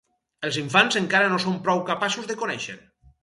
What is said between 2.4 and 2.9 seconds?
conèixer.